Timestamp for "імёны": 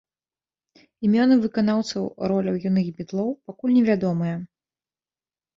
1.07-1.35